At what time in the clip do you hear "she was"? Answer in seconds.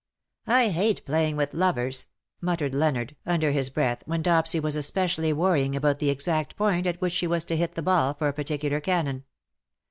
7.13-7.45